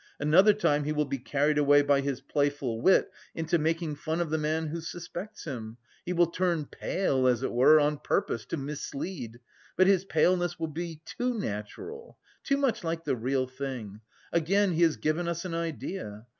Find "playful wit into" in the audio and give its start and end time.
2.21-3.59